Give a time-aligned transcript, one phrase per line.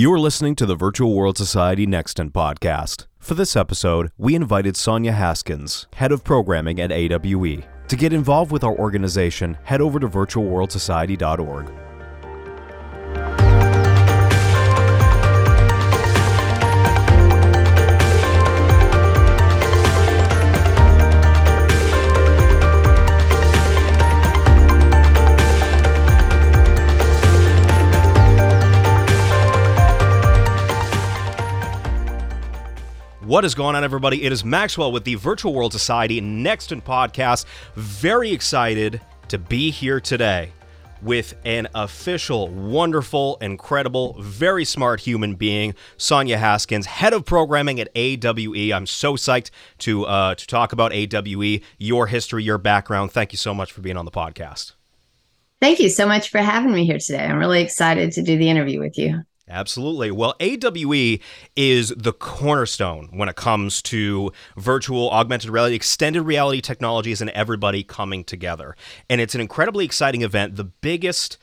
[0.00, 3.04] You are listening to the Virtual World Society Nexton podcast.
[3.18, 7.62] For this episode, we invited Sonya Haskins, head of programming at AWE.
[7.88, 11.89] To get involved with our organization, head over to virtualworldsociety.org.
[33.30, 34.24] What is going on, everybody?
[34.24, 37.44] It is Maxwell with the Virtual World Society Nexton podcast.
[37.76, 40.50] Very excited to be here today
[41.00, 47.88] with an official, wonderful, incredible, very smart human being, Sonya Haskins, head of programming at
[47.94, 48.72] AWE.
[48.72, 53.12] I'm so psyched to uh, to talk about AWE, your history, your background.
[53.12, 54.72] Thank you so much for being on the podcast.
[55.60, 57.24] Thank you so much for having me here today.
[57.24, 59.22] I'm really excited to do the interview with you.
[59.50, 60.10] Absolutely.
[60.12, 61.18] Well, AWE
[61.56, 67.82] is the cornerstone when it comes to virtual, augmented reality, extended reality technologies, and everybody
[67.82, 68.76] coming together.
[69.08, 70.54] And it's an incredibly exciting event.
[70.54, 71.36] The biggest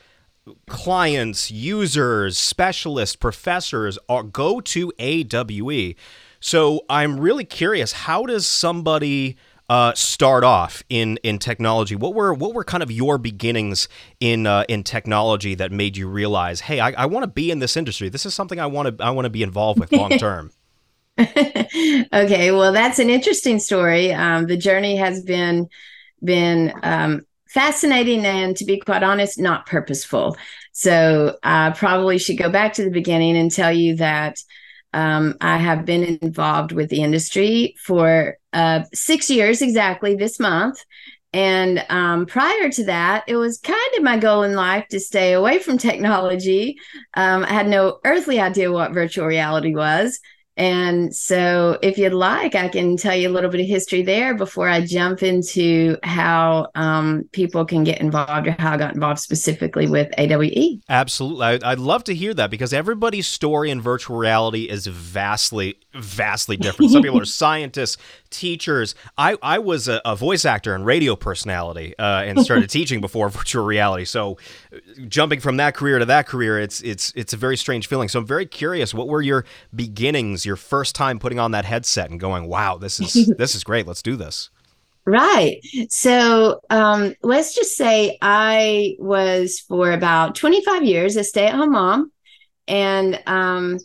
[0.66, 5.94] clients, users, specialists, professors are, go to AWE.
[6.40, 9.36] So I'm really curious how does somebody
[9.68, 11.94] uh, start off in in technology?
[11.94, 13.88] What were what were kind of your beginnings
[14.20, 17.58] in uh, in technology that made you realize, hey, I, I want to be in
[17.58, 18.08] this industry.
[18.08, 20.52] This is something I want to I want to be involved with long term.
[21.18, 24.12] okay, well, that's an interesting story.
[24.12, 25.68] Um, the journey has been
[26.22, 30.36] been um, fascinating and, to be quite honest, not purposeful.
[30.72, 34.38] So I probably should go back to the beginning and tell you that
[34.92, 40.84] um, I have been involved with the industry for uh, six years exactly this month.
[41.32, 45.34] And um, prior to that, it was kind of my goal in life to stay
[45.34, 46.78] away from technology.
[47.14, 50.20] Um, I had no earthly idea what virtual reality was.
[50.58, 54.34] And so, if you'd like, I can tell you a little bit of history there
[54.34, 59.20] before I jump into how um, people can get involved or how I got involved
[59.20, 60.80] specifically with AWE.
[60.88, 61.62] Absolutely.
[61.62, 66.90] I'd love to hear that because everybody's story in virtual reality is vastly, vastly different.
[66.90, 67.96] Some people are scientists,
[68.30, 68.96] teachers.
[69.16, 73.28] I, I was a, a voice actor and radio personality uh, and started teaching before
[73.28, 74.06] virtual reality.
[74.06, 74.38] So,
[75.08, 78.08] jumping from that career to that career, it's it's it's a very strange feeling.
[78.08, 78.94] So I'm very curious.
[78.94, 80.44] What were your beginnings?
[80.44, 83.86] Your first time putting on that headset and going, "Wow, this is this is great.
[83.86, 84.50] Let's do this."
[85.08, 85.60] Right.
[85.88, 91.72] So um, let's just say I was for about 25 years a stay at home
[91.72, 92.12] mom.
[92.66, 93.78] And um,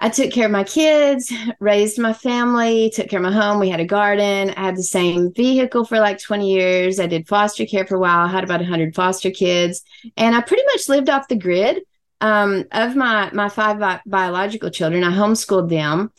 [0.00, 3.58] I took care of my kids, raised my family, took care of my home.
[3.58, 4.50] We had a garden.
[4.50, 7.00] I had the same vehicle for like 20 years.
[7.00, 8.26] I did foster care for a while.
[8.26, 9.82] I had about 100 foster kids.
[10.16, 11.82] And I pretty much lived off the grid.
[12.20, 16.10] Um, of my my five bi- biological children, I homeschooled them.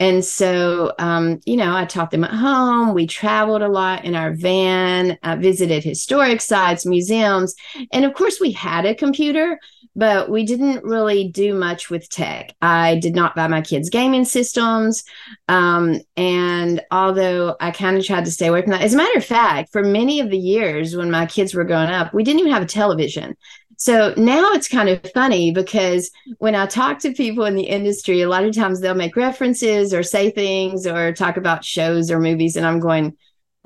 [0.00, 2.94] And so, um, you know, I taught them at home.
[2.94, 7.56] We traveled a lot in our van, I visited historic sites, museums.
[7.92, 9.58] And of course, we had a computer,
[9.96, 12.54] but we didn't really do much with tech.
[12.62, 15.04] I did not buy my kids gaming systems.
[15.48, 19.18] Um, and although I kind of tried to stay away from that, as a matter
[19.18, 22.40] of fact, for many of the years when my kids were growing up, we didn't
[22.40, 23.36] even have a television.
[23.80, 28.22] So now it's kind of funny because when I talk to people in the industry,
[28.22, 32.18] a lot of times they'll make references or say things or talk about shows or
[32.18, 33.16] movies, and I'm going,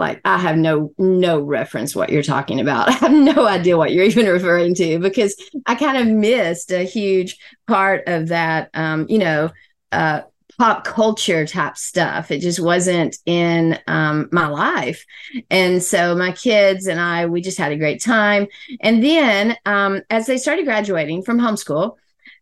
[0.02, 2.88] like I have no no reference what you're talking about.
[2.90, 5.36] I have no idea what you're even referring to because
[5.66, 8.68] I kind of missed a huge part of that.
[8.74, 9.50] Um, you know,
[9.92, 10.22] uh,
[10.58, 12.30] pop culture type stuff.
[12.30, 15.04] It just wasn't in um, my life.
[15.50, 18.46] And so my kids and I, we just had a great time.
[18.80, 21.96] And then um, as they started graduating from homeschool,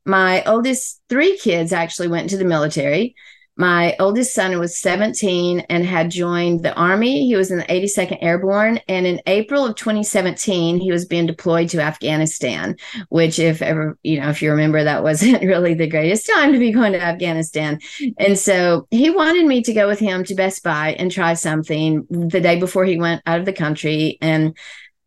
[0.04, 3.14] my oldest three kids actually went to the military.
[3.60, 7.26] My oldest son was 17 and had joined the Army.
[7.26, 8.80] He was in the 82nd Airborne.
[8.88, 12.76] And in April of 2017, he was being deployed to Afghanistan,
[13.10, 16.58] which, if ever, you know, if you remember, that wasn't really the greatest time to
[16.58, 17.78] be going to Afghanistan.
[18.16, 22.06] And so he wanted me to go with him to Best Buy and try something
[22.08, 24.16] the day before he went out of the country.
[24.22, 24.56] And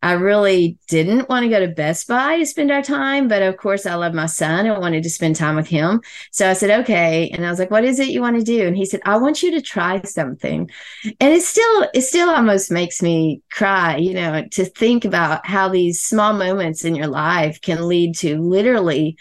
[0.04, 3.56] I really didn't want to go to Best Buy to spend our time, but of
[3.56, 4.66] course, I love my son.
[4.66, 6.02] And wanted to spend time with him.
[6.30, 7.30] So I said, okay.
[7.30, 8.66] And I was like, what is it you want to do?
[8.66, 10.70] And he said, I want you to try something.
[11.04, 15.70] And it still, it still almost makes me cry, you know, to think about how
[15.70, 19.16] these small moments in your life can lead to literally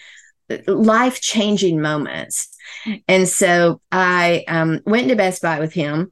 [0.50, 2.50] uh, life changing moments.
[3.08, 6.12] And so I um, went to Best Buy with him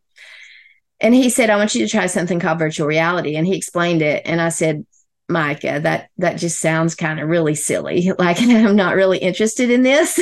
[1.01, 3.35] and he said, I want you to try something called virtual reality.
[3.35, 4.21] And he explained it.
[4.25, 4.85] And I said,
[5.27, 8.11] Micah, that that just sounds kind of really silly.
[8.19, 10.19] Like I'm not really interested in this.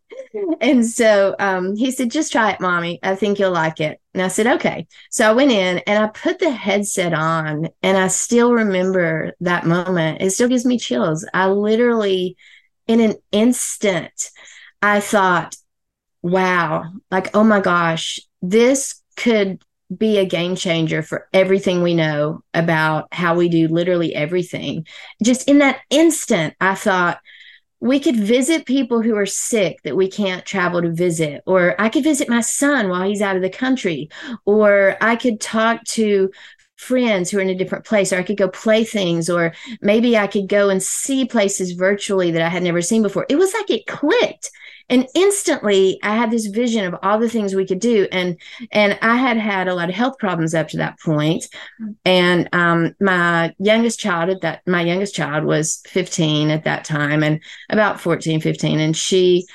[0.60, 3.00] and so um, he said, just try it, mommy.
[3.02, 4.00] I think you'll like it.
[4.14, 4.86] And I said, okay.
[5.10, 9.66] So I went in and I put the headset on, and I still remember that
[9.66, 10.22] moment.
[10.22, 11.26] It still gives me chills.
[11.34, 12.36] I literally,
[12.86, 14.30] in an instant,
[14.80, 15.56] I thought,
[16.22, 19.62] wow, like, oh my gosh, this could
[19.98, 24.86] be a game changer for everything we know about how we do literally everything.
[25.22, 27.20] Just in that instant, I thought,
[27.80, 31.88] we could visit people who are sick that we can't travel to visit or i
[31.88, 34.08] could visit my son while he's out of the country
[34.46, 36.30] or i could talk to
[36.82, 40.16] friends who are in a different place or i could go play things or maybe
[40.16, 43.24] i could go and see places virtually that i had never seen before.
[43.28, 44.50] It was like it clicked.
[44.88, 48.08] And instantly i had this vision of all the things we could do.
[48.10, 48.40] And
[48.72, 51.46] and i had had a lot of health problems up to that point.
[52.04, 57.22] And um, my youngest child at that my youngest child was 15 at that time
[57.22, 57.40] and
[57.70, 59.46] about 14 15 and she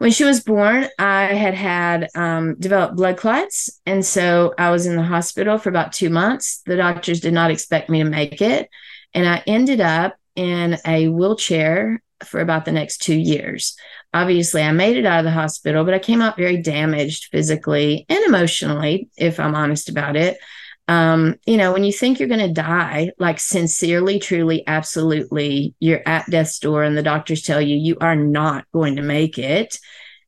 [0.00, 3.68] when she was born i had had um, developed blood clots.
[3.84, 6.62] And so i was in the hospital for about two months.
[6.64, 8.70] The doctors did not expect me to make it.
[9.12, 13.76] And i ended up in a wheelchair for about the next two years.
[14.14, 18.06] Obviously I made it out of the hospital, but I came out very damaged physically
[18.08, 20.38] and emotionally, if I'm honest about it.
[20.90, 26.02] Um, you know, when you think you're going to die, like sincerely, truly, absolutely, you're
[26.04, 29.78] at death's door and the doctors tell you you are not going to make it,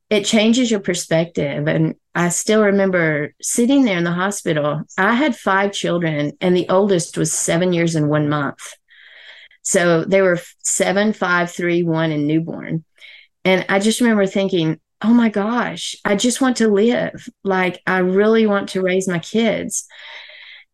[0.09, 1.67] it changes your perspective.
[1.67, 4.83] And I still remember sitting there in the hospital.
[4.97, 8.73] I had five children, and the oldest was seven years and one month.
[9.63, 12.85] So they were seven, five, three, one, and newborn.
[13.43, 17.27] And I just remember thinking, oh my gosh, I just want to live.
[17.43, 19.87] Like, I really want to raise my kids.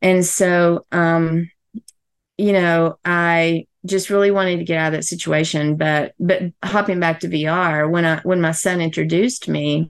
[0.01, 1.49] And so, um,
[2.37, 5.75] you know, I just really wanted to get out of that situation.
[5.75, 9.89] But, but hopping back to VR, when I, when my son introduced me,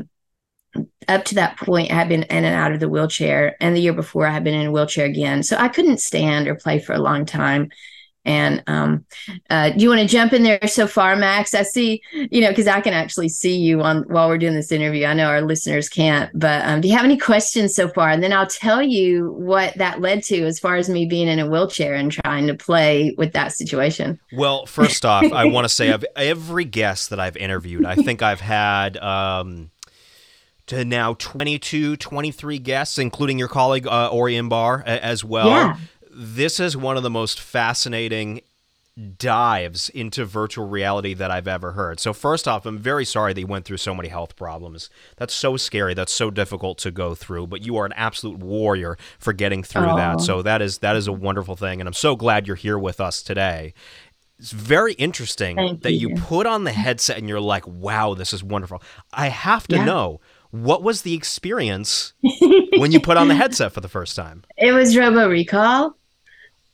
[1.08, 3.56] up to that point, I had been in and out of the wheelchair.
[3.60, 5.44] And the year before, I had been in a wheelchair again.
[5.44, 7.70] So I couldn't stand or play for a long time.
[8.30, 9.06] And um,
[9.50, 11.56] uh, do you want to jump in there so far, Max?
[11.56, 14.72] I see, you know, because I can actually see you on while we're doing this
[14.72, 15.08] interview.
[15.08, 18.12] I know our listeners can't, but um, do you have any questions so far?
[18.12, 21.40] And then I'll tell you what that led to as far as me being in
[21.40, 24.20] a wheelchair and trying to play with that situation.
[24.32, 28.22] Well, first off, I want to say of every guest that I've interviewed, I think
[28.22, 28.96] I've had.
[28.98, 29.72] Um,
[30.68, 35.48] to now 22, 23 guests, including your colleague uh, Ori Inbar as well.
[35.48, 35.78] Yeah
[36.20, 38.42] this is one of the most fascinating
[39.18, 42.02] dives into virtual reality that I've ever heard.
[42.02, 44.90] So first off, I'm very sorry they went through so many health problems.
[45.16, 45.94] That's so scary.
[45.94, 49.84] That's so difficult to go through, but you are an absolute warrior for getting through
[49.84, 49.96] Aww.
[49.96, 50.22] that.
[50.22, 53.00] So that is that is a wonderful thing and I'm so glad you're here with
[53.00, 53.74] us today.
[54.40, 56.10] It's very interesting Thank that you.
[56.10, 58.82] you put on the headset and you're like, "Wow, this is wonderful."
[59.14, 59.86] I have to yeah.
[59.86, 60.22] know
[60.52, 62.14] what was the experience
[62.78, 64.44] when you put on the headset for the first time?
[64.58, 65.96] It was Robo Recall.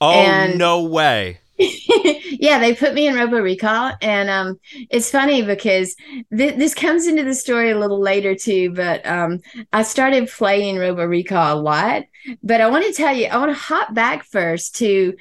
[0.06, 1.40] Oh and, no way.
[1.58, 4.60] yeah, they put me in Robo Recall, and um,
[4.90, 5.96] it's funny because
[6.36, 8.72] th- this comes into the story a little later too.
[8.72, 9.40] But um,
[9.72, 12.04] I started playing Robo Recall a lot.
[12.44, 15.14] But I want to tell you, I want to hop back first to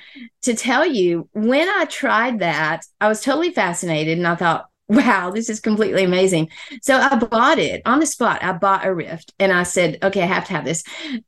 [0.43, 5.31] to tell you when I tried that, I was totally fascinated, and I thought, wow,
[5.31, 6.51] this is completely amazing.
[6.83, 8.43] So I bought it on the spot.
[8.43, 10.85] I bought a Rift and I said, okay, I have to have this.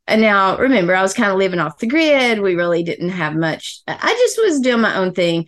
[0.07, 2.41] And now remember, I was kind of living off the grid.
[2.41, 3.81] We really didn't have much.
[3.89, 5.47] I just was doing my own thing.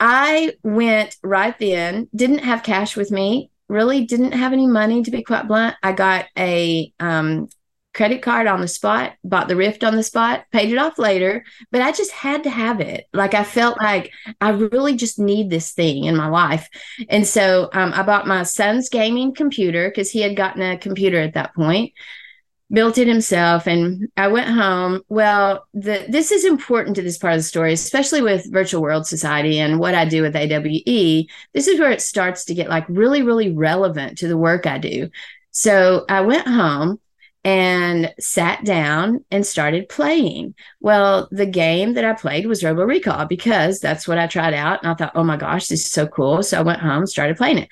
[0.00, 5.10] I went right then, didn't have cash with me, really didn't have any money to
[5.10, 5.76] be quite blunt.
[5.82, 7.48] I got a um,
[7.94, 11.44] credit card on the spot, bought the Rift on the spot, paid it off later,
[11.70, 13.06] but I just had to have it.
[13.12, 16.68] Like I felt like I really just need this thing in my life.
[17.08, 21.20] And so um, I bought my son's gaming computer because he had gotten a computer
[21.20, 21.92] at that point,
[22.70, 25.02] built it himself, and I went home.
[25.08, 29.06] Well, the, this is important to this part of the story, especially with Virtual World
[29.06, 31.28] Society and what I do with AWE.
[31.52, 34.78] This is where it starts to get like really, really relevant to the work I
[34.78, 35.10] do.
[35.52, 36.98] So I went home
[37.44, 40.54] and sat down and started playing.
[40.80, 44.82] Well, the game that I played was Robo Recall because that's what I tried out.
[44.82, 46.42] And I thought, oh my gosh, this is so cool.
[46.42, 47.68] So I went home, started playing it.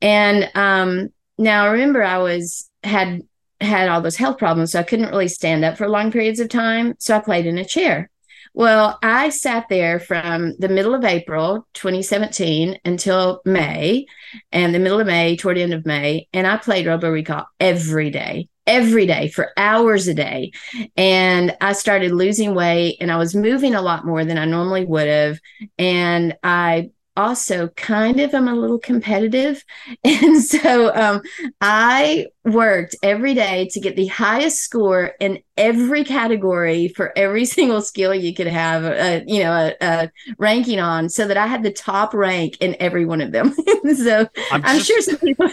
[0.00, 3.22] And um, now remember, I was had
[3.60, 6.48] had all those health problems, so I couldn't really stand up for long periods of
[6.48, 6.94] time.
[6.98, 8.10] So I played in a chair.
[8.54, 14.06] Well, I sat there from the middle of April 2017 until May,
[14.50, 17.46] and the middle of May, toward the end of May, and I played Robo Recall
[17.60, 20.52] every day every day for hours a day.
[20.96, 24.84] And I started losing weight and I was moving a lot more than I normally
[24.84, 25.38] would have.
[25.78, 26.90] And I
[27.20, 29.64] also kind of I'm a little competitive.
[30.04, 31.22] And so um,
[31.60, 37.82] I worked every day to get the highest score in every category for every single
[37.82, 41.62] skill you could have, uh, you know, a, a, ranking on so that I had
[41.62, 43.52] the top rank in every one of them.
[43.96, 45.48] so I'm, I'm just, sure some people.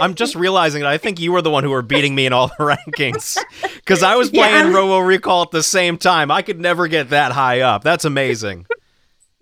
[0.00, 2.32] I'm just realizing that I think you were the one who were beating me in
[2.32, 3.36] all the rankings
[3.76, 6.30] because I was playing yeah, Robo Recall at the same time.
[6.30, 7.84] I could never get that high up.
[7.84, 8.66] That's amazing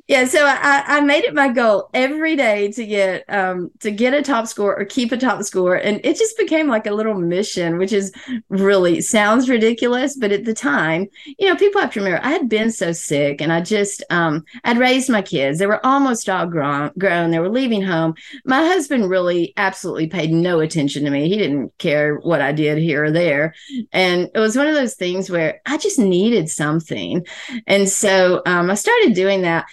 [0.09, 4.15] yeah so I, I made it my goal every day to get um to get
[4.15, 7.15] a top score or keep a top score and it just became like a little
[7.15, 8.13] mission which is
[8.49, 11.07] really sounds ridiculous but at the time
[11.39, 14.45] you know people have to remember i had been so sick and i just um
[14.65, 15.59] i'd raised my kids.
[15.59, 17.31] They were almost all grown grown.
[17.31, 18.15] They were leaving home.
[18.45, 21.29] My husband really absolutely paid no attention to me.
[21.29, 23.55] He didn't care what i did here or there.
[23.93, 27.27] And it was one of those things where i just needed something.
[27.67, 29.67] And so um, i started doing that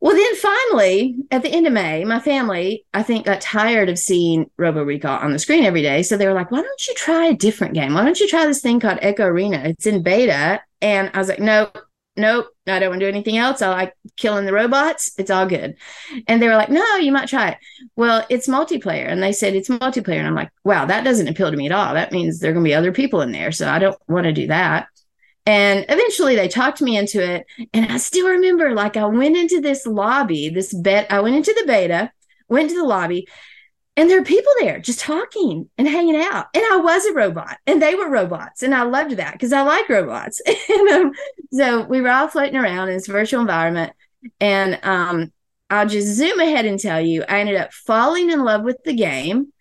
[0.00, 3.98] well, then finally, at the end of May, my family, I think, got tired of
[3.98, 6.02] seeing Robo Recall on the screen every day.
[6.02, 7.94] So they were like, why don't you try a different game?
[7.94, 9.62] Why don't you try this thing called Echo Arena?
[9.64, 10.60] It's in beta.
[10.82, 11.78] And I was like, nope,
[12.16, 13.62] nope, I don't want to do anything else.
[13.62, 15.12] I like killing the robots.
[15.18, 15.76] It's all good.
[16.26, 17.58] And they were like, no, you might try it.
[17.96, 19.06] Well, it's multiplayer.
[19.06, 20.18] And they said it's multiplayer.
[20.18, 21.94] And I'm like, wow, that doesn't appeal to me at all.
[21.94, 23.52] That means there are going to be other people in there.
[23.52, 24.88] So I don't want to do that.
[25.46, 27.46] And eventually they talked me into it.
[27.72, 31.54] And I still remember like I went into this lobby, this bet, I went into
[31.58, 32.10] the beta,
[32.48, 33.28] went to the lobby,
[33.96, 36.46] and there are people there just talking and hanging out.
[36.52, 38.62] And I was a robot and they were robots.
[38.62, 40.40] And I loved that because I like robots.
[40.68, 41.12] and um,
[41.50, 43.94] so we were all floating around in this virtual environment.
[44.38, 45.32] And um,
[45.70, 48.94] I'll just zoom ahead and tell you, I ended up falling in love with the
[48.94, 49.52] game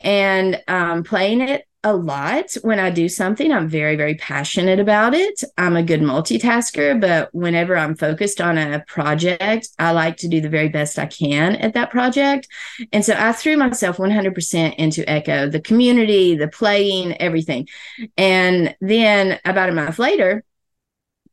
[0.00, 3.52] and um, playing it a lot when I do something.
[3.52, 5.44] I'm very, very passionate about it.
[5.56, 10.40] I'm a good multitasker, but whenever I'm focused on a project, I like to do
[10.40, 12.48] the very best I can at that project.
[12.92, 17.68] And so I threw myself 100% into Echo, the community, the playing, everything.
[18.16, 20.42] And then about a month later,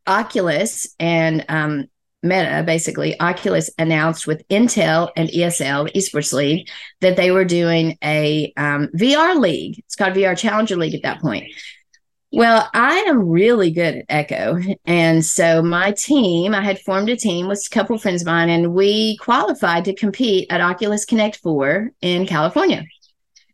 [0.05, 1.87] Oculus and um,
[2.23, 6.69] Meta, basically, Oculus announced with Intel and ESL, Esports League,
[7.01, 9.79] that they were doing a um, VR league.
[9.79, 11.53] It's called VR Challenger League at that point.
[12.31, 14.57] Well, I am really good at Echo.
[14.85, 18.25] And so my team, I had formed a team with a couple of friends of
[18.25, 22.85] mine, and we qualified to compete at Oculus Connect 4 in California.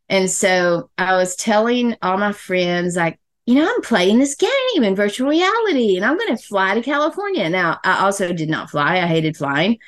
[0.07, 4.83] And so I was telling all my friends, like, you know, I'm playing this game
[4.83, 7.49] in virtual reality and I'm going to fly to California.
[7.49, 8.99] Now, I also did not fly.
[8.99, 9.79] I hated flying.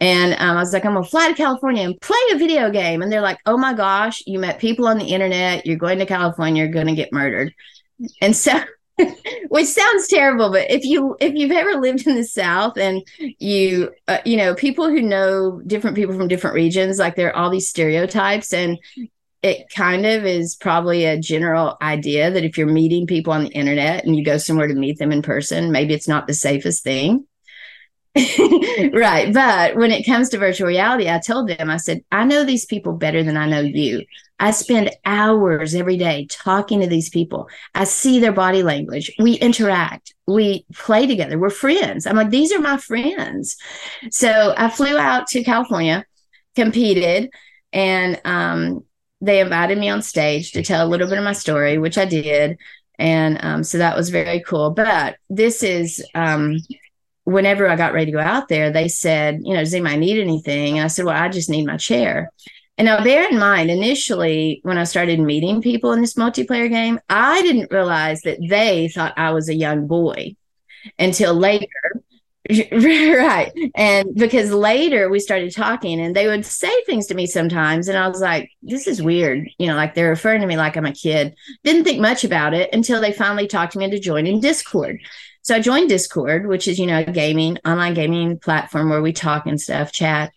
[0.00, 2.70] And um, I was like, I'm going to fly to California and play a video
[2.70, 3.02] game.
[3.02, 5.66] And they're like, oh my gosh, you met people on the internet.
[5.66, 6.62] You're going to California.
[6.62, 7.52] You're going to get murdered.
[8.22, 8.58] And so,
[9.50, 13.90] which sounds terrible, but if you if you've ever lived in the South and you
[14.08, 17.50] uh, you know people who know different people from different regions, like there are all
[17.50, 18.78] these stereotypes, and
[19.42, 23.50] it kind of is probably a general idea that if you're meeting people on the
[23.50, 26.84] internet and you go somewhere to meet them in person, maybe it's not the safest
[26.84, 27.26] thing.
[28.16, 29.32] right.
[29.32, 32.66] But when it comes to virtual reality, I told them, I said, I know these
[32.66, 34.04] people better than I know you.
[34.40, 37.48] I spend hours every day talking to these people.
[37.74, 39.12] I see their body language.
[39.18, 40.14] We interact.
[40.26, 41.38] We play together.
[41.38, 42.06] We're friends.
[42.06, 43.56] I'm like, these are my friends.
[44.10, 46.04] So I flew out to California,
[46.56, 47.30] competed,
[47.72, 48.84] and um,
[49.20, 52.04] they invited me on stage to tell a little bit of my story, which I
[52.04, 52.58] did.
[52.98, 54.70] And um, so that was very cool.
[54.70, 56.58] But this is um,
[57.24, 60.20] whenever I got ready to go out there, they said, you know, does anybody need
[60.20, 60.76] anything?
[60.76, 62.30] And I said, well, I just need my chair.
[62.78, 66.98] And now bear in mind, initially, when I started meeting people in this multiplayer game,
[67.10, 70.34] I didn't realize that they thought I was a young boy
[70.98, 71.66] until later
[72.72, 73.52] right.
[73.74, 77.98] And because later we started talking and they would say things to me sometimes and
[77.98, 80.86] i was like this is weird you know like they're referring to me like i'm
[80.86, 81.34] a kid.
[81.64, 85.00] Didn't think much about it until they finally talked me into joining discord.
[85.42, 89.12] So i joined discord which is you know a gaming online gaming platform where we
[89.12, 90.32] talk and stuff chat.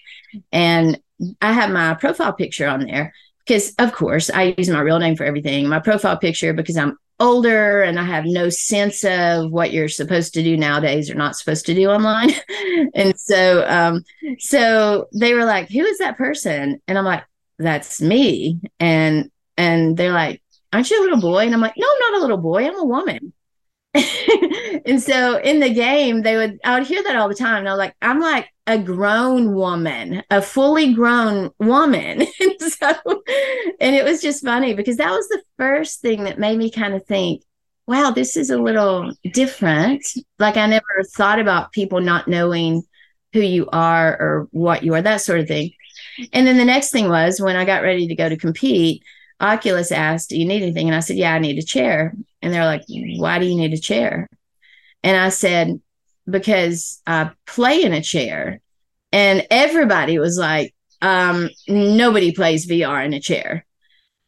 [0.51, 0.99] And
[1.41, 3.13] i have my profile picture on there
[3.45, 5.67] because of course I use my real name for everything.
[5.67, 10.33] My profile picture because I'm older and I have no sense of what you're supposed
[10.33, 12.31] to do nowadays or not supposed to do online.
[12.93, 14.03] and so um
[14.39, 16.81] so they were like, Who is that person?
[16.87, 17.23] And I'm like,
[17.57, 18.59] That's me.
[18.79, 20.41] And and they're like,
[20.73, 21.45] Aren't you a little boy?
[21.45, 23.33] And I'm like, No, I'm not a little boy, I'm a woman.
[24.85, 27.59] and so in the game, they would I would hear that all the time.
[27.59, 32.21] And I was like, I'm like a grown woman, a fully grown woman.
[32.39, 32.93] and so
[33.79, 36.93] and it was just funny because that was the first thing that made me kind
[36.93, 37.43] of think,
[37.85, 40.03] wow, this is a little different.
[40.39, 42.83] Like I never thought about people not knowing
[43.33, 45.71] who you are or what you are, that sort of thing.
[46.31, 49.03] And then the next thing was when I got ready to go to compete,
[49.43, 50.87] Oculus asked, Do you need anything?
[50.87, 52.13] And I said, Yeah, I need a chair.
[52.41, 54.29] And they're like, Why do you need a chair?
[55.03, 55.81] And I said,
[56.27, 58.61] Because I play in a chair.
[59.11, 63.65] And everybody was like, um, Nobody plays VR in a chair.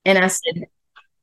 [0.03, 0.67] And I said,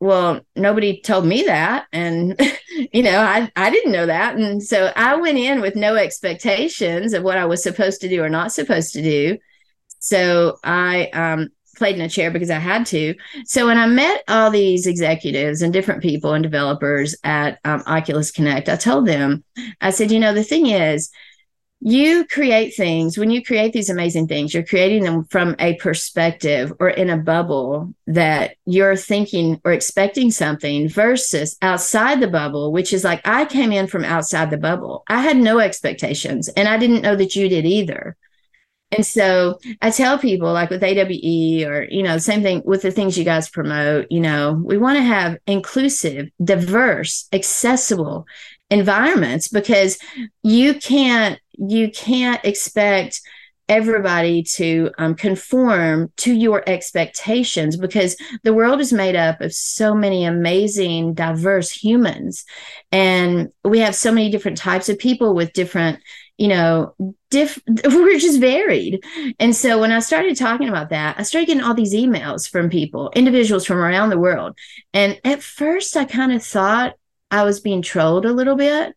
[0.00, 2.36] well nobody told me that and
[2.92, 7.12] you know I, I didn't know that and so i went in with no expectations
[7.12, 9.38] of what i was supposed to do or not supposed to do
[10.00, 11.50] so i um,
[11.82, 13.12] played in a chair because i had to.
[13.44, 18.30] So when i met all these executives and different people and developers at um, oculus
[18.30, 19.42] connect i told them
[19.80, 21.10] i said you know the thing is
[21.80, 26.72] you create things when you create these amazing things you're creating them from a perspective
[26.78, 32.92] or in a bubble that you're thinking or expecting something versus outside the bubble which
[32.92, 35.02] is like i came in from outside the bubble.
[35.08, 38.16] I had no expectations and i didn't know that you did either
[38.92, 42.90] and so I tell people, like with AWE or, you know, same thing with the
[42.90, 48.26] things you guys promote, you know, we want to have inclusive, diverse, accessible
[48.70, 49.98] environments because
[50.42, 53.20] you can't you can't expect
[53.68, 59.94] everybody to um, conform to your expectations because the world is made up of so
[59.94, 62.44] many amazing diverse humans.
[62.90, 66.00] And we have so many different types of people with different
[66.42, 66.92] you know
[67.30, 69.04] diff we're just varied.
[69.38, 72.68] And so when i started talking about that i started getting all these emails from
[72.68, 74.58] people individuals from around the world.
[74.92, 76.94] And at first i kind of thought
[77.30, 78.96] i was being trolled a little bit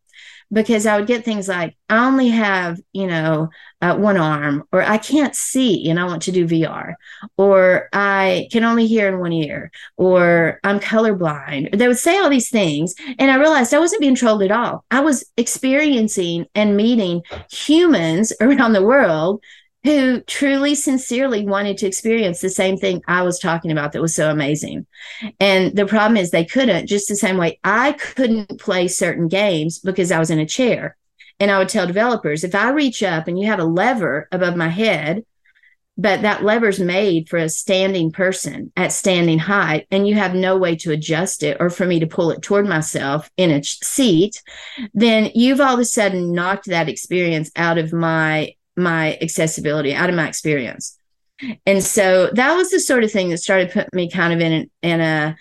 [0.52, 3.50] because I would get things like, I only have, you know,
[3.82, 6.96] uh, one arm, or I can't see and I want to do VR,
[7.38, 11.78] or I can only hear in one ear, or I'm colorblind.
[11.78, 12.96] They would say all these things.
[13.20, 14.86] And I realized I wasn't being trolled at all.
[14.92, 17.22] I was experiencing and meeting
[17.52, 19.44] humans around the world
[19.86, 24.16] who truly, sincerely wanted to experience the same thing I was talking about that was
[24.16, 24.88] so amazing.
[25.40, 29.78] And the problem is they couldn't, just the same way I couldn't play certain games
[29.78, 30.98] because I was in a chair.
[31.40, 34.56] And I would tell developers if I reach up and you have a lever above
[34.56, 35.24] my head,
[35.98, 40.58] but that lever's made for a standing person at standing height, and you have no
[40.58, 44.42] way to adjust it or for me to pull it toward myself in a seat,
[44.96, 50.10] then you've all of a sudden knocked that experience out of my my accessibility out
[50.10, 50.98] of my experience.
[51.66, 54.70] And so that was the sort of thing that started putting me kind of in,
[54.82, 55.36] in a,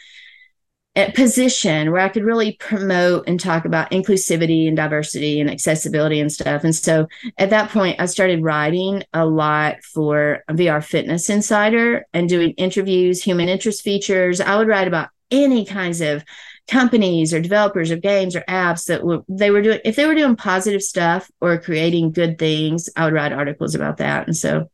[0.97, 6.20] a position where I could really promote and talk about inclusivity and diversity and accessibility
[6.20, 6.64] and stuff.
[6.64, 12.29] And so at that point, I started writing a lot for VR Fitness Insider and
[12.29, 14.40] doing interviews, human interest features.
[14.40, 16.25] I would write about any kinds of
[16.68, 20.14] companies or developers of games or apps that were they were doing if they were
[20.14, 24.27] doing positive stuff or creating good things i would write articles about that.
[24.27, 24.70] And so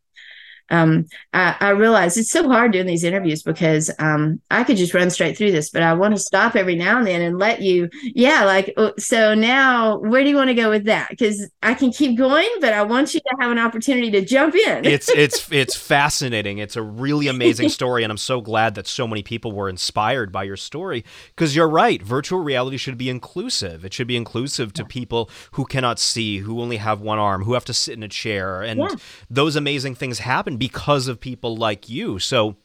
[0.70, 4.94] um, I, I realize it's so hard doing these interviews because um, I could just
[4.94, 7.60] run straight through this, but I want to stop every now and then and let
[7.60, 11.10] you, yeah, like, oh, so now where do you want to go with that?
[11.10, 14.54] Because I can keep going, but I want you to have an opportunity to jump
[14.54, 14.84] in.
[14.84, 16.58] it's it's it's fascinating.
[16.58, 20.30] It's a really amazing story, and I'm so glad that so many people were inspired
[20.30, 21.04] by your story.
[21.30, 23.84] Because you're right, virtual reality should be inclusive.
[23.84, 27.54] It should be inclusive to people who cannot see, who only have one arm, who
[27.54, 28.94] have to sit in a chair, and yeah.
[29.28, 32.18] those amazing things happen because of people like you.
[32.18, 32.56] So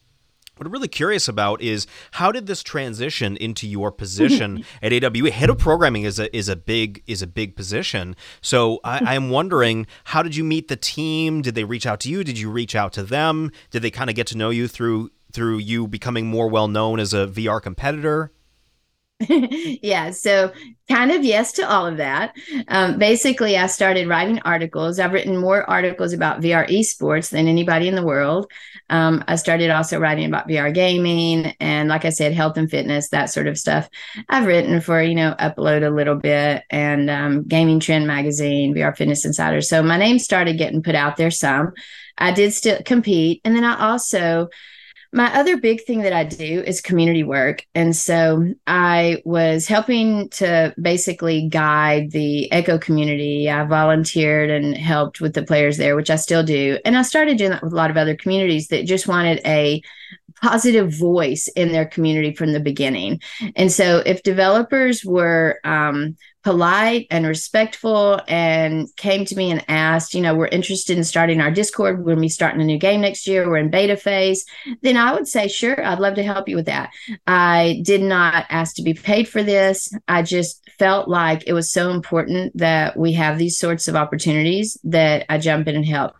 [0.56, 5.30] what I'm really curious about is how did this transition into your position at AWE?
[5.30, 8.14] Head of programming is a is a big is a big position.
[8.40, 11.42] So I, am wondering how did you meet the team?
[11.42, 12.22] Did they reach out to you?
[12.22, 13.50] Did you reach out to them?
[13.70, 17.00] Did they kind of get to know you through through you becoming more well known
[17.00, 18.30] as a VR competitor?
[19.28, 20.52] yeah, so
[20.90, 22.34] kind of yes to all of that.
[22.68, 24.98] Um, basically, I started writing articles.
[24.98, 28.50] I've written more articles about VR esports than anybody in the world.
[28.90, 33.08] Um, I started also writing about VR gaming and, like I said, health and fitness,
[33.08, 33.88] that sort of stuff.
[34.28, 38.94] I've written for, you know, Upload a little bit and um, Gaming Trend Magazine, VR
[38.94, 39.62] Fitness Insider.
[39.62, 41.72] So my name started getting put out there some.
[42.18, 43.40] I did still compete.
[43.46, 44.48] And then I also,
[45.16, 47.64] my other big thing that I do is community work.
[47.74, 53.50] And so I was helping to basically guide the Echo community.
[53.50, 56.78] I volunteered and helped with the players there, which I still do.
[56.84, 59.80] And I started doing that with a lot of other communities that just wanted a
[60.48, 63.20] positive voice in their community from the beginning.
[63.56, 70.14] And so if developers were um, polite and respectful and came to me and asked,
[70.14, 71.98] you know, we're interested in starting our Discord.
[71.98, 73.48] We're going to be starting a new game next year.
[73.48, 74.44] We're in beta phase.
[74.80, 76.90] Then I would say, sure, I'd love to help you with that.
[77.26, 79.92] I did not ask to be paid for this.
[80.06, 84.78] I just felt like it was so important that we have these sorts of opportunities
[84.84, 86.14] that I jump in and help.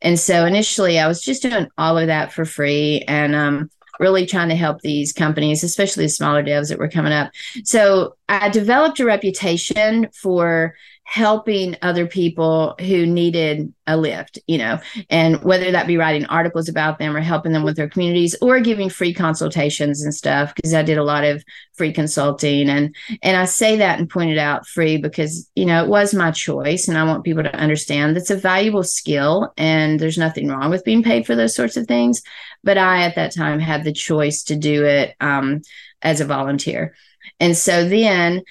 [0.00, 3.04] And so initially, I was just doing all of that for free.
[3.08, 7.12] And um, really trying to help these companies, especially the smaller devs that were coming
[7.12, 7.32] up.
[7.64, 14.78] So I developed a reputation for helping other people who needed a lift, you know,
[15.08, 18.60] and whether that be writing articles about them or helping them with their communities or
[18.60, 23.38] giving free consultations and stuff because I did a lot of free consulting and and
[23.38, 26.88] I say that and point it out free because, you know, it was my choice
[26.88, 30.84] and I want people to understand that's a valuable skill and there's nothing wrong with
[30.84, 32.20] being paid for those sorts of things,
[32.62, 35.62] but I at that time had the choice to do it um,
[36.02, 36.94] as a volunteer.
[37.40, 38.42] And so then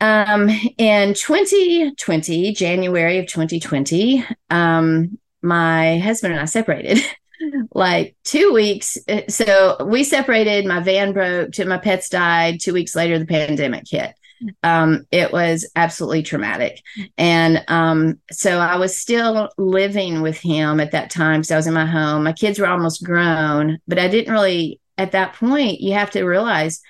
[0.00, 7.02] um, in 2020, January of 2020, um, my husband and I separated.
[7.74, 8.98] like two weeks.
[9.08, 10.66] Uh, so we separated.
[10.66, 11.52] My van broke.
[11.52, 12.60] Two my pets died.
[12.60, 14.14] Two weeks later, the pandemic hit.
[14.62, 16.80] Um, it was absolutely traumatic.
[17.16, 21.42] And um, so I was still living with him at that time.
[21.42, 22.24] So I was in my home.
[22.24, 26.24] My kids were almost grown, but I didn't really, at that point, you have to
[26.24, 26.80] realize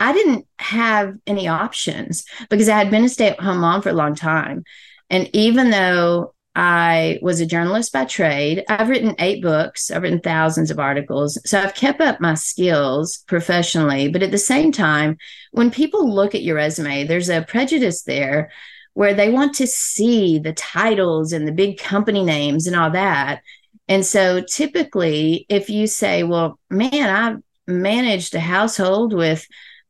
[0.00, 3.90] I didn't have any options because I had been a stay at home mom for
[3.90, 4.64] a long time.
[5.10, 10.20] And even though I was a journalist by trade, I've written eight books, I've written
[10.20, 11.38] thousands of articles.
[11.48, 14.08] So I've kept up my skills professionally.
[14.08, 15.16] But at the same time,
[15.52, 18.50] when people look at your resume, there's a prejudice there
[18.94, 23.42] where they want to see the titles and the big company names and all that.
[23.88, 29.46] And so typically, if you say, well, man, I've managed a household with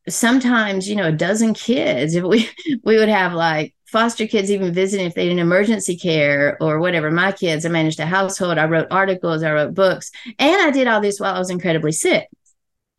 [0.09, 2.49] sometimes you know a dozen kids if we
[2.85, 7.11] we would have like foster kids even visiting if they need emergency care or whatever.
[7.11, 10.87] My kids i managed a household i wrote articles i wrote books and i did
[10.87, 12.29] all this while i was incredibly sick.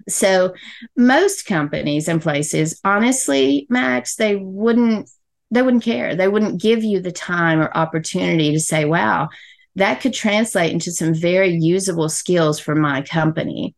[0.08, 0.54] So
[0.96, 5.10] most companies and places honestly max they wouldn't
[5.52, 6.16] they wouldn't care.
[6.16, 9.30] They wouldn't give you the time or opportunity to say wow
[9.76, 13.76] that could translate into some very usable skills for my company.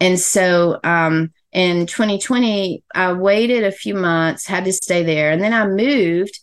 [0.00, 5.42] And so um, in 2020, I waited a few months, had to stay there, and
[5.42, 6.38] then I moved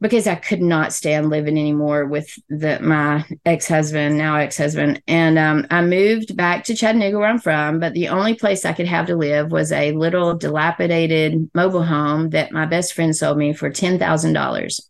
[0.00, 5.00] because I could not stand living anymore with the my ex husband, now ex husband,
[5.06, 7.78] and um, I moved back to Chattanooga, where I'm from.
[7.78, 12.30] But the only place I could have to live was a little dilapidated mobile home
[12.30, 14.80] that my best friend sold me for ten thousand dollars.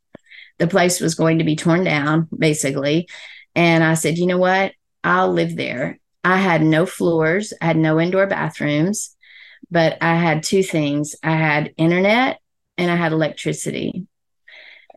[0.58, 3.08] The place was going to be torn down, basically,
[3.54, 4.72] and I said, you know what?
[5.04, 5.98] I'll live there.
[6.24, 9.14] I had no floors, I had no indoor bathrooms,
[9.70, 12.40] but I had two things I had internet
[12.78, 14.06] and I had electricity.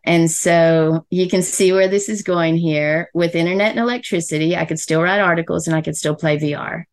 [0.04, 3.10] And so you can see where this is going here.
[3.14, 6.84] With internet and electricity, I could still write articles and I could still play VR.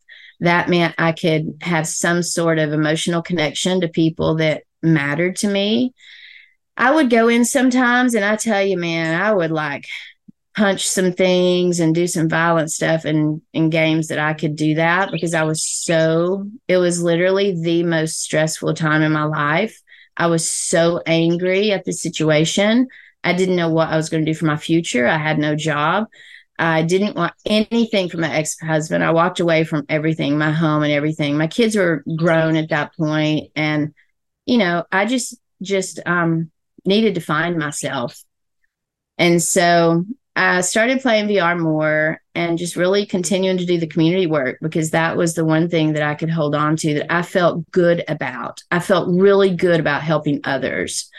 [0.40, 5.48] That meant I could have some sort of emotional connection to people that mattered to
[5.48, 5.94] me.
[6.76, 9.84] I would go in sometimes and I tell you, man, I would like
[10.54, 14.74] punch some things and do some violent stuff in in games that I could do
[14.74, 19.80] that because I was so it was literally the most stressful time in my life.
[20.16, 22.88] I was so angry at the situation.
[23.24, 25.06] I didn't know what I was going to do for my future.
[25.06, 26.06] I had no job.
[26.58, 29.02] I didn't want anything from my ex-husband.
[29.02, 31.38] I walked away from everything, my home and everything.
[31.38, 33.94] My kids were grown at that point and
[34.44, 36.50] you know, I just just um
[36.84, 38.22] needed to find myself.
[39.18, 44.26] And so I started playing VR more and just really continuing to do the community
[44.26, 47.22] work because that was the one thing that I could hold on to that I
[47.22, 48.62] felt good about.
[48.70, 51.10] I felt really good about helping others.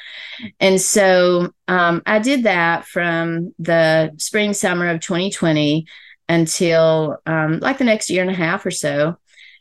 [0.60, 5.86] And so um, I did that from the spring, summer of 2020
[6.28, 9.18] until um, like the next year and a half or so.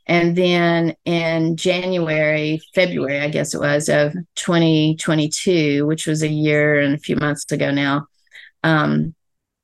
[0.06, 6.80] And then in January, February, I guess it was, of 2022, which was a year
[6.80, 8.06] and a few months ago now.
[8.64, 9.14] Um,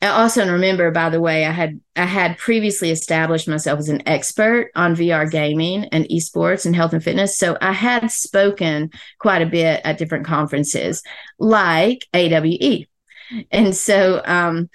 [0.02, 4.06] also and remember, by the way, I had I had previously established myself as an
[4.06, 7.37] expert on VR gaming and esports and health and fitness.
[7.37, 11.02] So I had spoken quite a bit at different conferences,
[11.38, 12.87] like AWE.
[13.50, 14.70] And so um,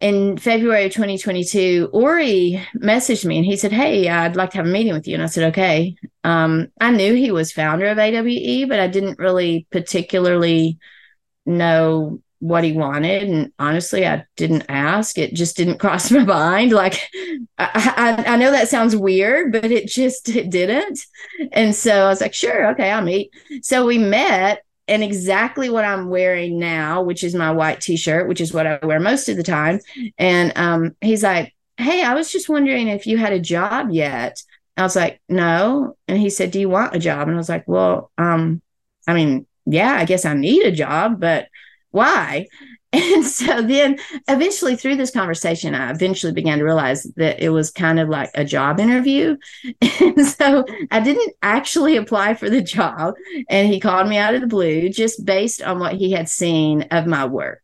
[0.00, 4.66] in February of 2022, Ori messaged me and he said, Hey, I'd like to have
[4.66, 5.14] a meeting with you.
[5.14, 5.96] And I said, Okay.
[6.22, 10.78] Um, I knew he was founder of AWE, but I didn't really particularly
[11.46, 13.22] know what he wanted.
[13.22, 15.16] And honestly, I didn't ask.
[15.18, 16.72] It just didn't cross my mind.
[16.72, 17.08] Like,
[17.58, 21.00] I, I, I know that sounds weird, but it just it didn't.
[21.52, 23.30] And so I was like, sure, okay, I'll meet.
[23.62, 28.40] So we met and exactly what I'm wearing now, which is my white t-shirt, which
[28.40, 29.78] is what I wear most of the time.
[30.18, 34.42] And um, he's like, "Hey, I was just wondering if you had a job yet."
[34.76, 37.48] I was like, "No." And he said, "Do you want a job?" And I was
[37.48, 38.60] like, "Well, um,
[39.06, 41.46] I mean, yeah, I guess I need a job, but
[41.90, 42.46] why?"
[42.92, 47.70] And so then eventually through this conversation, I eventually began to realize that it was
[47.70, 49.36] kind of like a job interview.
[50.00, 53.14] And so I didn't actually apply for the job.
[53.48, 56.82] And he called me out of the blue just based on what he had seen
[56.90, 57.60] of my work.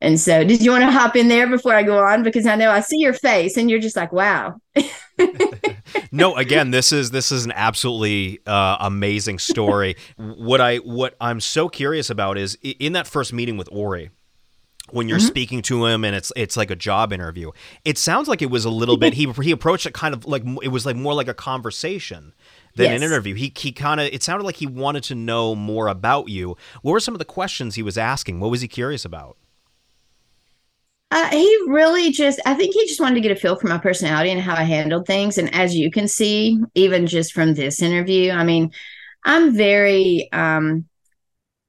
[0.00, 2.22] And so, did you want to hop in there before I go on?
[2.22, 4.56] Because I know I see your face and you're just like, wow.
[6.12, 9.96] no, again, this is this is an absolutely uh, amazing story.
[10.16, 14.10] what I what I'm so curious about is in that first meeting with Ori,
[14.90, 15.26] when you're mm-hmm.
[15.26, 17.50] speaking to him and it's it's like a job interview.
[17.84, 20.42] It sounds like it was a little bit he he approached it kind of like
[20.62, 22.34] it was like more like a conversation
[22.76, 22.96] than yes.
[22.96, 23.34] an interview.
[23.34, 26.56] He he kind of it sounded like he wanted to know more about you.
[26.82, 28.40] What were some of the questions he was asking?
[28.40, 29.36] What was he curious about?
[31.10, 33.78] Uh, he really just, I think he just wanted to get a feel for my
[33.78, 35.38] personality and how I handled things.
[35.38, 38.72] And as you can see, even just from this interview, I mean,
[39.24, 40.86] I'm very, um,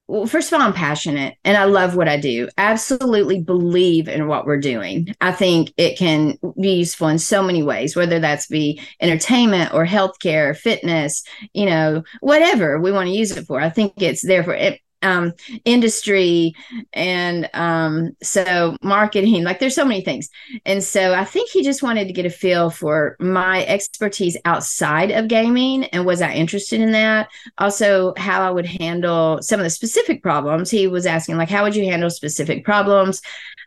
[0.07, 2.47] well, first of all, I'm passionate and I love what I do.
[2.57, 5.13] Absolutely believe in what we're doing.
[5.19, 9.85] I think it can be useful in so many ways, whether that's be entertainment or
[9.85, 11.23] healthcare, or fitness,
[11.53, 13.59] you know, whatever we want to use it for.
[13.59, 15.33] I think it's there for it um,
[15.65, 16.53] industry
[16.93, 20.29] and um, so marketing like there's so many things.
[20.65, 25.11] And so i think he just wanted to get a feel for my expertise outside
[25.11, 27.29] of gaming and was i interested in that?
[27.57, 30.71] Also how i would handle some of the specific problems.
[30.71, 33.21] He was asking like how would you handle specific problems?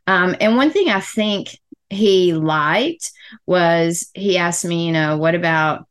[0.06, 1.58] Um, and one thing i think
[1.90, 3.10] he liked
[3.46, 5.86] was he asked me you know what about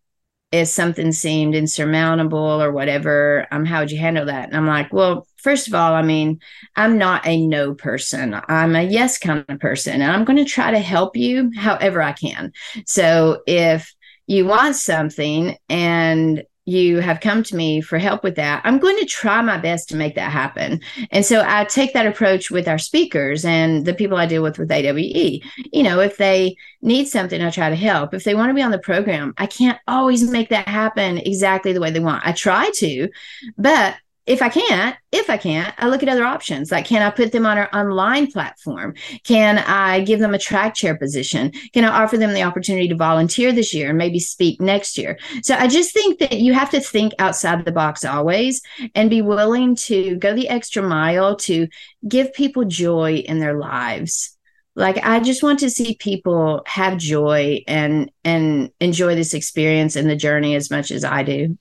[0.51, 4.47] if something seemed insurmountable or whatever, um, how would you handle that?
[4.47, 6.39] And I'm like, well, first of all, I mean,
[6.75, 8.39] I'm not a no person.
[8.47, 12.01] I'm a yes kind of person, and I'm going to try to help you however
[12.01, 12.51] I can.
[12.85, 13.93] So if
[14.25, 18.97] you want something and you have come to me for help with that, I'm going
[18.99, 20.81] to try my best to make that happen.
[21.11, 24.57] And so I take that approach with our speakers and the people I deal with
[24.57, 25.41] with AWE.
[25.73, 28.13] You know, if they need something, I try to help.
[28.13, 31.73] If they want to be on the program, I can't always make that happen exactly
[31.73, 32.25] the way they want.
[32.25, 33.09] I try to,
[33.57, 33.95] but
[34.29, 36.71] if I can't, if I can't, I look at other options.
[36.71, 38.93] Like, can I put them on our online platform?
[39.23, 41.51] Can I give them a track chair position?
[41.73, 45.17] Can I offer them the opportunity to volunteer this year and maybe speak next year?
[45.41, 48.61] So I just think that you have to think outside the box always
[48.93, 51.67] and be willing to go the extra mile to
[52.07, 54.37] give people joy in their lives
[54.75, 60.09] like i just want to see people have joy and and enjoy this experience and
[60.09, 61.57] the journey as much as i do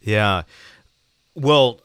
[0.00, 0.42] yeah
[1.34, 1.80] well,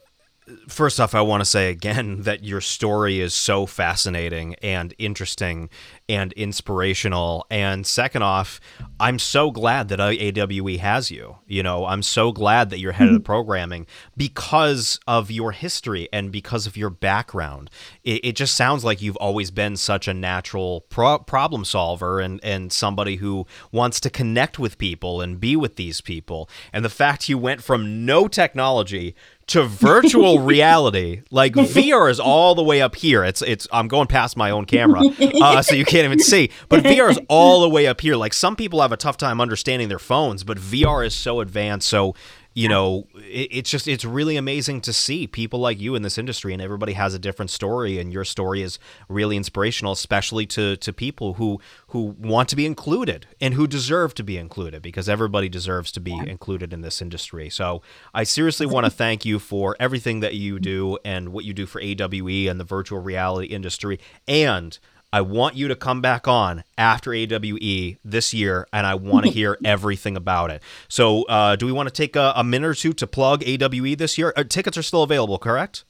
[0.66, 5.68] first off, I want to say again that your story is so fascinating and interesting
[6.08, 7.46] and inspirational.
[7.50, 8.60] And second off,
[8.98, 11.36] I'm so glad that AWE has you.
[11.46, 16.08] You know, I'm so glad that you're head of the programming because of your history
[16.12, 17.70] and because of your background.
[18.04, 22.40] It, it just sounds like you've always been such a natural pro- problem solver and,
[22.42, 26.48] and somebody who wants to connect with people and be with these people.
[26.72, 29.14] And the fact you went from no technology
[29.48, 31.22] to virtual reality.
[31.30, 33.24] Like VR is all the way up here.
[33.24, 35.02] It's it's I'm going past my own camera,
[35.42, 36.50] uh, so you can't even see.
[36.68, 38.16] But VR is all the way up here.
[38.16, 41.88] Like some people have a tough time understanding their phones, but VR is so advanced.
[41.88, 42.14] So
[42.58, 46.18] you know it, it's just it's really amazing to see people like you in this
[46.18, 50.76] industry and everybody has a different story and your story is really inspirational especially to
[50.78, 55.08] to people who who want to be included and who deserve to be included because
[55.08, 56.24] everybody deserves to be yeah.
[56.24, 57.80] included in this industry so
[58.12, 61.64] i seriously want to thank you for everything that you do and what you do
[61.64, 64.80] for awe and the virtual reality industry and
[65.12, 69.30] I want you to come back on after AWE this year, and I want to
[69.38, 70.62] hear everything about it.
[70.88, 73.96] So, uh, do we want to take a, a, minute or two to plug AWE
[73.96, 74.32] this year?
[74.36, 75.84] Uh, tickets are still available, correct?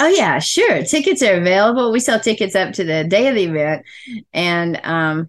[0.00, 0.82] Oh yeah, sure.
[0.82, 1.92] Tickets are available.
[1.92, 3.84] We sell tickets up to the day of the event,
[4.32, 5.28] and um,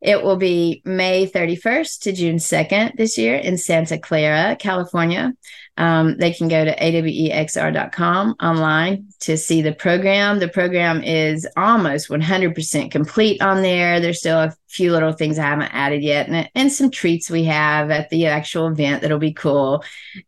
[0.00, 5.34] it will be May 31st to June 2nd this year in Santa Clara, California.
[5.78, 10.40] Um, they can go to awexr.com online to see the program.
[10.40, 14.00] The program is almost 100% complete on there.
[14.00, 17.44] There's still a few little things I haven't added yet, and, and some treats we
[17.44, 19.84] have at the actual event that'll be cool.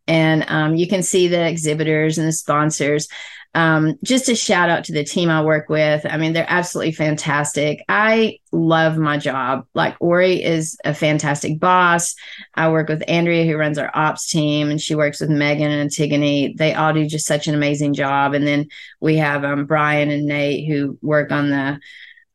[0.07, 3.09] And um, you can see the exhibitors and the sponsors.
[3.53, 6.05] Um, just a shout out to the team I work with.
[6.09, 7.83] I mean, they're absolutely fantastic.
[7.89, 9.65] I love my job.
[9.73, 12.15] Like Ori is a fantastic boss.
[12.55, 15.81] I work with Andrea, who runs our ops team, and she works with Megan and
[15.81, 16.55] Antigone.
[16.57, 18.33] They all do just such an amazing job.
[18.33, 18.67] And then
[19.01, 21.79] we have um, Brian and Nate who work on the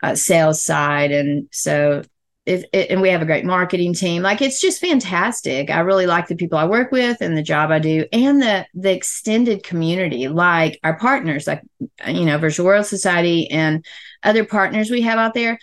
[0.02, 1.12] uh, sales side.
[1.12, 2.02] And so
[2.46, 4.22] it, and we have a great marketing team.
[4.22, 5.68] Like it's just fantastic.
[5.68, 8.66] I really like the people I work with and the job I do, and the
[8.74, 11.62] the extended community, like our partners, like
[12.06, 13.85] you know, Virtual World Society and
[14.22, 15.59] other partners we have out there.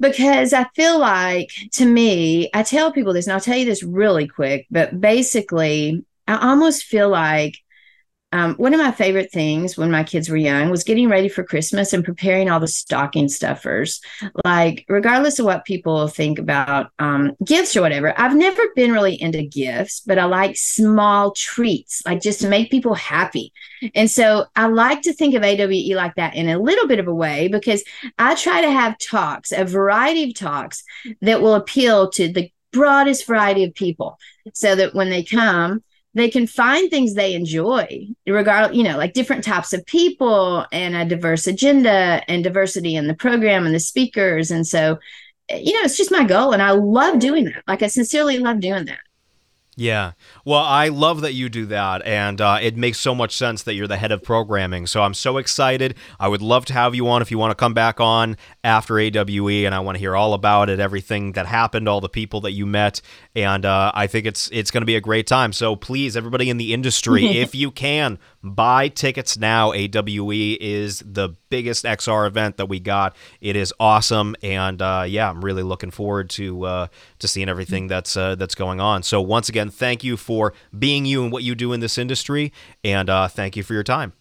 [0.00, 3.84] Because I feel like, to me, I tell people this, and I'll tell you this
[3.84, 7.54] really quick, but basically, I almost feel like
[8.34, 11.44] um, one of my favorite things when my kids were young was getting ready for
[11.44, 14.00] Christmas and preparing all the stocking stuffers.
[14.44, 19.14] Like, regardless of what people think about um, gifts or whatever, I've never been really
[19.22, 23.52] into gifts, but I like small treats, like just to make people happy.
[23.94, 27.06] And so I like to think of AWE like that in a little bit of
[27.06, 27.84] a way because
[28.18, 30.82] I try to have talks, a variety of talks
[31.20, 34.18] that will appeal to the broadest variety of people
[34.54, 39.12] so that when they come, they can find things they enjoy regardless you know like
[39.12, 43.80] different types of people and a diverse agenda and diversity in the program and the
[43.80, 44.50] speakers.
[44.50, 44.98] And so
[45.48, 47.62] eh, you know it's just my goal and i love doing that.
[47.66, 49.00] Like i sincerely love doing that
[49.76, 50.12] yeah.
[50.44, 53.74] Well, I love that you do that, and uh, it makes so much sense that
[53.74, 54.86] you're the head of programming.
[54.86, 55.96] So I'm so excited.
[56.20, 58.98] I would love to have you on if you want to come back on after
[58.98, 62.40] AWE, and I want to hear all about it, everything that happened, all the people
[62.42, 63.00] that you met,
[63.34, 65.52] and uh, I think it's it's going to be a great time.
[65.52, 69.72] So please, everybody in the industry, if you can, buy tickets now.
[69.72, 73.16] AWE is the biggest XR event that we got.
[73.40, 76.86] It is awesome, and uh, yeah, I'm really looking forward to uh,
[77.18, 79.02] to seeing everything that's uh, that's going on.
[79.02, 82.52] So once again, thank you for being you and what you do in this industry,
[82.84, 84.12] and uh, thank you for your time.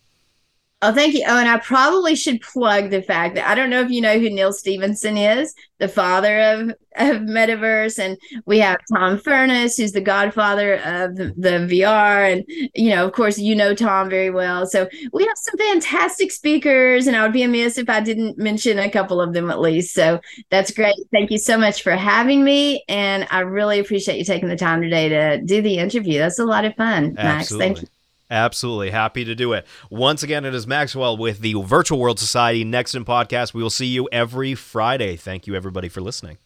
[0.86, 1.24] Oh, thank you.
[1.26, 4.20] Oh, and I probably should plug the fact that I don't know if you know
[4.20, 7.98] who Neal Stephenson is, the father of, of Metaverse.
[8.00, 12.34] And we have Tom Furness, who's the godfather of the, the VR.
[12.34, 12.44] And,
[12.76, 14.68] you know, of course, you know Tom very well.
[14.68, 18.78] So we have some fantastic speakers, and I would be amiss if I didn't mention
[18.78, 19.94] a couple of them at least.
[19.94, 20.20] So
[20.50, 20.98] that's great.
[21.14, 22.84] Thank you so much for having me.
[22.90, 26.20] And I really appreciate you taking the time today to do the interview.
[26.20, 27.24] That's a lot of fun, Absolutely.
[27.24, 27.80] Max.
[27.80, 28.03] Thank you.
[28.30, 28.90] Absolutely.
[28.90, 29.66] Happy to do it.
[29.90, 33.54] Once again, it is Maxwell with the Virtual World Society Next in Podcast.
[33.54, 35.16] We will see you every Friday.
[35.16, 36.38] Thank you, everybody, for listening.